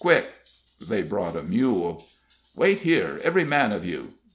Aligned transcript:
quick!" 0.01 0.31
They 0.87 1.03
brought 1.03 1.35
a 1.35 1.43
mule. 1.43 2.03
"Wait 2.55 2.79
here, 2.79 3.21
every 3.23 3.43
man 3.45 3.71
of 3.71 3.85
you!" 3.85 4.15